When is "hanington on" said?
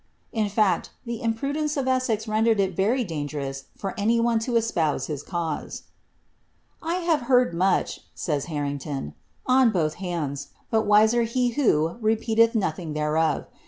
8.47-9.69